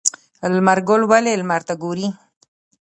[0.55, 2.07] لمر ګل ولې لمر ته ګوري؟